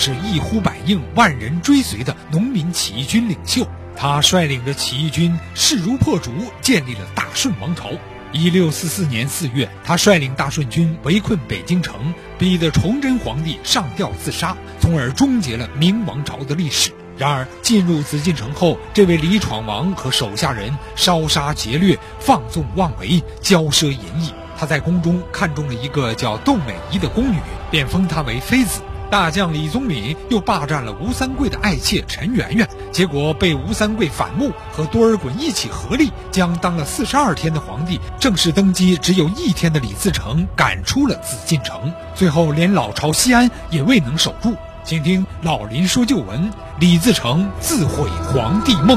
[0.00, 3.64] 是一呼百应、万人追随的农民起义军领袖。
[3.94, 6.32] 他率领着起义军势如破竹，
[6.62, 7.90] 建立了大顺王朝。
[8.32, 16.92] 一六四四年四月，他率领大顺军围困北京城，逼得崇祯皇帝上吊自杀，从而终结了明王朝的历史。
[17.18, 24.32] 然而，进入紫禁城后，这位李闯王和手下人烧杀劫掠、放纵妄为、骄奢淫逸。
[24.56, 27.36] 他在宫中看中了一个叫窦美仪的宫女，
[27.70, 28.80] 便封她为妃子。
[29.10, 44.54] 大将李宗闵又霸占了吴三桂的爱妾陈圆圆，结果被吴三桂反目，和多尔衮一起合力将当了四十二天的皇帝、正式登基只有一天的李自成赶出了紫禁城，最后连老巢西安也未能守住。
[44.84, 48.96] 请听老林说旧闻：李自成自毁皇帝梦。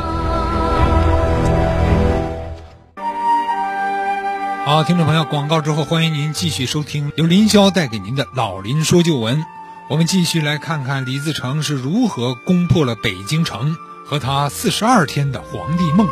[4.64, 9.44] 好，听众朋友，广告之后，欢迎您继续收听由林霄带给您的老林说旧闻。
[9.94, 16.08] 我们继续来看看李自成是如何攻破了北京城和他四十二天的皇帝梦。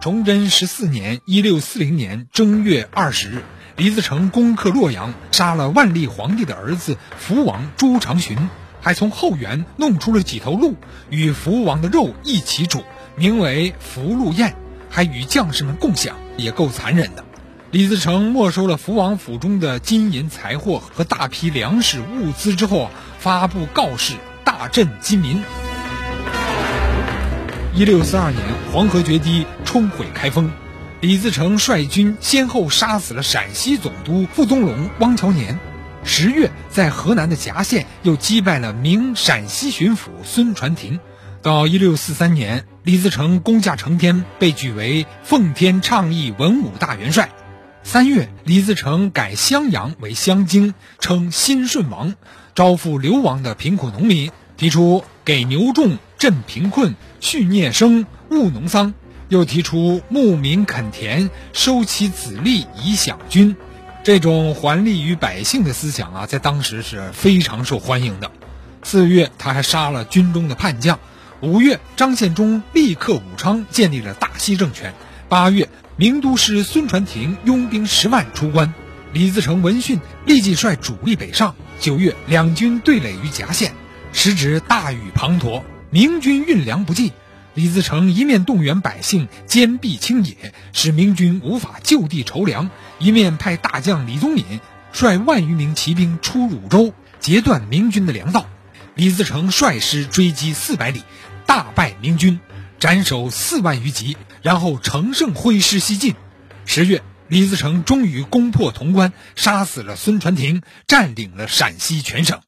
[0.00, 3.42] 崇祯十四年（一六四零年）正月二十日，
[3.74, 8.48] 李自成攻克洛阳，杀了万历皇帝的儿子福王朱常洵，
[8.80, 10.76] 还从后园弄出了几头鹿，
[11.10, 12.84] 与福王的肉一起煮，
[13.16, 14.54] 名为福禄宴，
[14.88, 17.24] 还与将士们共享，也够残忍的。
[17.72, 24.12] 李自成没收了福王府中的金银财货和大批粮食物资之后，发布告示，
[24.44, 25.42] 大振金民。
[27.74, 30.50] 一六四二年，黄河决堤，冲毁开封，
[31.00, 35.58] 李自成率军先后杀死了陕西总督傅宗龙、汪乔年。
[36.04, 41.00] 十月，在河南的夹县又击败了明陕西巡抚孙传庭。
[41.40, 47.30] 到一六四三年，李自成攻下承天，被举为奉天倡义文武大元帅。
[47.84, 52.14] 三月，李自成改襄阳为襄京，称新顺王，
[52.54, 58.94] 招抚流亡的贫苦农民，提出给牛种、赈贫困、畜孽生、务农桑，
[59.28, 63.56] 又提出牧民垦田、收其子粒以享军。
[64.04, 68.30] 这种还利于百姓的思想啊，在当时是非常受欢迎的。
[68.84, 70.98] 四月，他还杀了军中的叛将。
[71.40, 74.94] 五月，张献忠立刻武昌，建立了大西政权。
[75.28, 75.68] 八月。
[75.96, 78.72] 名都师孙传庭拥兵十万出关，
[79.12, 81.54] 李自成闻讯立即率主力北上。
[81.78, 83.74] 九月，两军对垒于夹县，
[84.12, 87.12] 时值大雨滂沱，明军运粮不济。
[87.54, 94.60] 李自成一面动员百姓坚壁清野，使明军无法就地筹粮；一面派大将李宗闵
[94.92, 98.46] 率万余名骑兵出汝州，截断明军的粮道。
[98.94, 101.02] 李自成率师追击四百里，
[101.44, 102.40] 大败明军。
[102.82, 106.16] 斩首四万余级，然后乘胜挥师西进。
[106.66, 112.40] 十月，李自成终于攻破潼关，杀死了孙传庭，占领了陕西全省。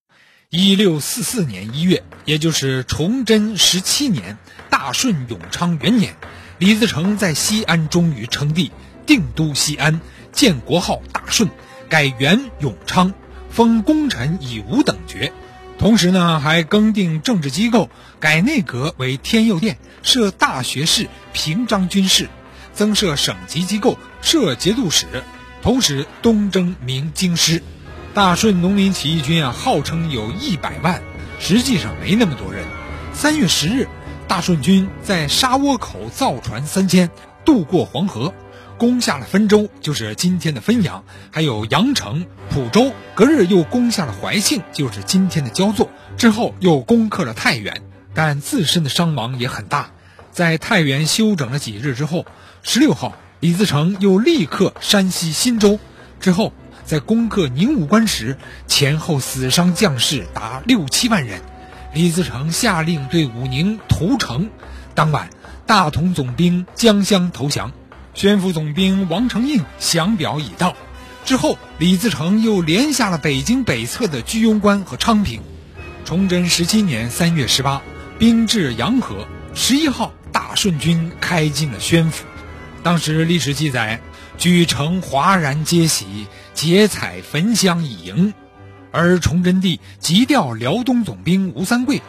[0.51, 4.37] 一六四四年一月，也就是崇祯十七年，
[4.71, 6.17] 大顺永昌元年，
[6.59, 8.73] 李自成在西安终于称帝，
[9.07, 10.01] 定都西安，
[10.33, 11.49] 建国号大顺，
[11.89, 13.15] 改元永昌，
[13.51, 15.33] 封功臣以五等爵。
[15.79, 17.91] 同时呢，还更定政治机构，
[18.21, 22.29] 改内阁为天佑殿，设大学士、平章军事，
[22.73, 25.07] 增设省级机构，设节度使，
[25.63, 27.63] 同时东征明京师。
[28.15, 31.03] 大顺农民起义军啊，号称有一百万，
[31.41, 32.65] 实际上没那么多人。
[33.13, 33.89] 三月十日，
[34.29, 37.11] 大顺军在沙窝口造船三千，
[37.45, 38.33] 渡过黄河。
[38.79, 42.93] 攻下了汾州，就是今天的汾阳，还有阳城、蒲州。
[43.15, 45.89] 隔日又攻下了怀庆，就是今天的焦作。
[46.17, 47.83] 之后又攻克了太原，
[48.15, 49.91] 但自身的伤亡也很大。
[50.31, 52.27] 在太原休整了几日之后，
[52.63, 55.79] 十六号，李自成又立刻山西忻州。
[56.21, 56.53] 之后
[56.85, 58.37] 在攻克宁武关时，
[58.67, 61.41] 前后死伤将士达六七万人。
[61.93, 64.51] 李自成下令对武宁屠城。
[64.97, 65.31] 当晚，
[65.67, 67.73] 大同总兵江襄投降。
[68.15, 70.77] 宣府总兵王承应降表已到，
[71.25, 75.43] 之后李自成又连下了北京北侧的居庸关和昌平。
[76.05, 77.83] 崇祯十七年三月十八，
[78.19, 82.25] 兵至洋河，十一号大顺军开进了宣府。
[82.85, 84.01] 当时历史记载，
[84.39, 88.33] 举城哗然皆喜，结彩焚香以迎。
[88.93, 92.01] 而崇祯帝急调辽东总兵吴三桂，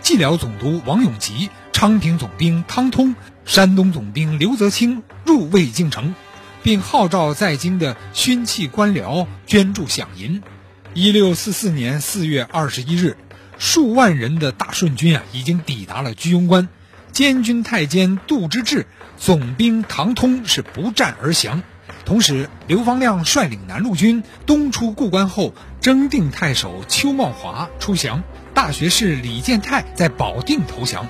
[0.00, 1.50] 蓟辽总督王永吉。
[1.82, 6.14] 昌平总兵汤通、山东总兵刘泽清入魏京城，
[6.62, 10.44] 并号召在京的勋戚官僚捐助饷银。
[10.94, 13.16] 一六四四年四月二十一日，
[13.58, 16.68] 数万人的大顺军啊，已经抵达了居庸关。
[17.10, 18.86] 监军太监杜之治、
[19.16, 21.64] 总兵唐通是不战而降，
[22.04, 28.22] 同时，刘方亮率领南路军东出故关后，征定太守邱茂华出降，
[28.54, 31.08] 大学士李建泰在保定投降。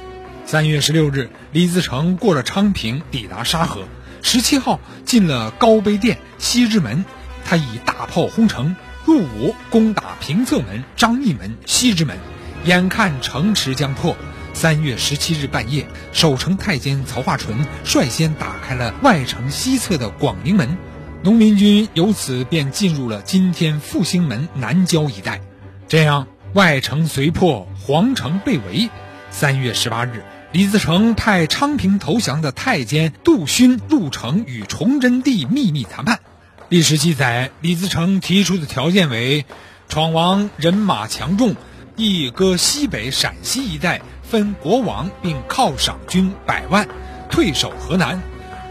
[0.52, 3.84] 三月十六日，李自成过了昌平，抵达沙河。
[4.20, 7.06] 十七号进了高碑店西直门，
[7.42, 8.76] 他以大炮轰城，
[9.06, 12.18] 入午攻打平侧门、张义门、西直门，
[12.66, 14.14] 眼看城池将破。
[14.52, 20.76] 三月十七日半夜，守城太监曹化淳率先打开了外城西侧的广宁门，
[21.22, 25.40] 农民军由此便进入了今天复兴门南郊一带。
[25.88, 28.90] 这样，外城遂破，皇城被围。
[29.30, 30.22] 三月十八日，
[30.52, 36.20] 李自成派昌平投降的太监杜勋入城与崇祯帝秘密谈判。
[36.68, 39.46] 历史记载，李自成提出的条件为：
[39.88, 41.56] 闯王人马强众，
[41.96, 44.02] 亦割西北陕西一带。
[44.22, 46.86] 分国王，并犒赏军百万，
[47.30, 48.22] 退守河南。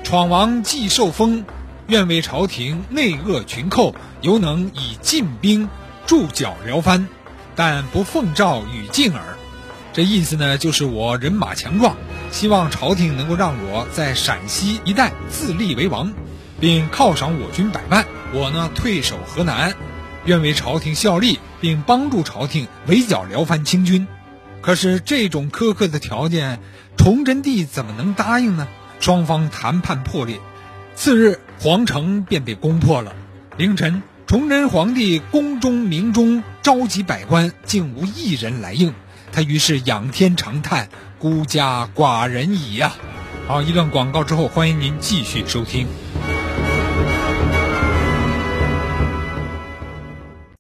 [0.04, 1.46] 闯王既受封，
[1.88, 5.68] 愿为朝廷内扼群寇，犹能以进兵
[6.06, 7.08] 驻剿辽藩，
[7.56, 9.38] 但不奉诏与进耳。
[9.94, 11.98] 这意思呢，就是我人马强壮，
[12.32, 16.14] 希望朝廷能够让我在陕西一带自立为王，
[16.62, 18.06] 并犒赏我军百万。
[18.34, 19.74] 我呢，退守河南，
[20.24, 24.08] 愿为朝廷效力，并帮助朝廷围剿辽藩清军。
[24.62, 26.60] 可是这种苛刻的条件，
[26.96, 28.70] 崇祯帝怎么能答应呢？
[29.02, 30.40] 双方谈判破裂，
[30.96, 33.14] 次日皇城便被攻破了。
[33.58, 38.94] 凌晨，崇祯皇帝宫中明中召集百官，竟无一人来应。
[39.32, 42.94] 他于是仰天长叹：“孤家寡人矣呀！”
[43.48, 45.88] 好，一段广告之后，欢迎您继续收听。